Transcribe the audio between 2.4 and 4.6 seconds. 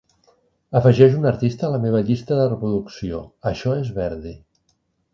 de reproducció Això és Verdi